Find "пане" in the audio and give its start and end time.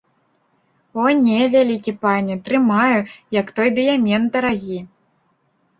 2.07-2.33